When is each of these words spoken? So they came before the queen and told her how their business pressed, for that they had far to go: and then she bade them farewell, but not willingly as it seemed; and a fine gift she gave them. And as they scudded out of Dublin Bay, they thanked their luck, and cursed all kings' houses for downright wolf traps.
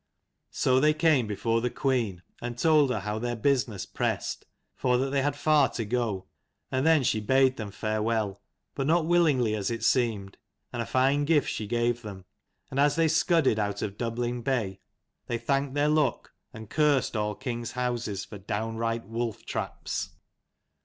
So 0.49 0.79
they 0.79 0.95
came 0.95 1.27
before 1.27 1.61
the 1.61 1.69
queen 1.69 2.23
and 2.41 2.57
told 2.57 2.89
her 2.89 3.01
how 3.01 3.19
their 3.19 3.35
business 3.35 3.85
pressed, 3.85 4.45
for 4.75 4.97
that 4.97 5.11
they 5.11 5.21
had 5.21 5.35
far 5.35 5.69
to 5.73 5.85
go: 5.85 6.25
and 6.71 6.87
then 6.87 7.03
she 7.03 7.19
bade 7.19 7.57
them 7.57 7.69
farewell, 7.69 8.41
but 8.73 8.87
not 8.87 9.05
willingly 9.05 9.53
as 9.53 9.69
it 9.69 9.83
seemed; 9.83 10.39
and 10.73 10.81
a 10.81 10.87
fine 10.87 11.23
gift 11.25 11.51
she 11.51 11.67
gave 11.67 12.01
them. 12.01 12.25
And 12.71 12.79
as 12.79 12.95
they 12.95 13.07
scudded 13.07 13.59
out 13.59 13.83
of 13.83 13.95
Dublin 13.99 14.41
Bay, 14.41 14.79
they 15.27 15.37
thanked 15.37 15.75
their 15.75 15.87
luck, 15.87 16.33
and 16.51 16.67
cursed 16.67 17.15
all 17.15 17.35
kings' 17.35 17.73
houses 17.73 18.25
for 18.25 18.39
downright 18.39 19.05
wolf 19.05 19.45
traps. 19.45 20.09